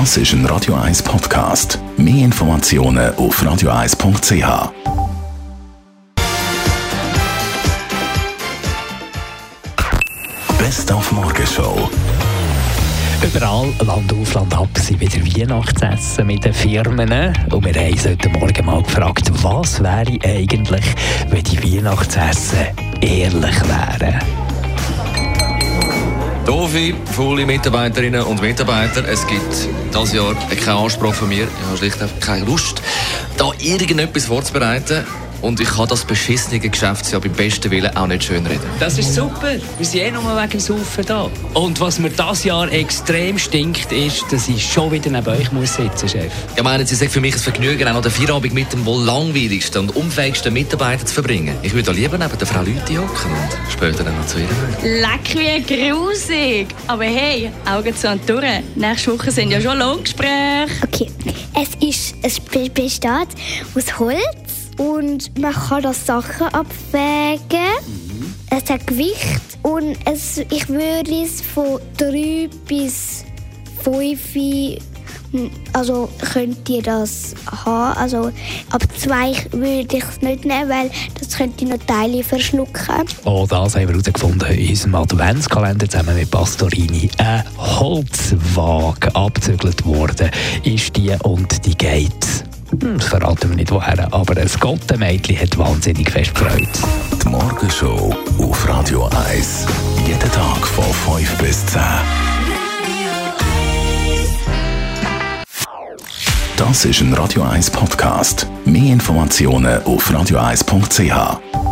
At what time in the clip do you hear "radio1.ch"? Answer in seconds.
3.40-4.72, 110.10-111.63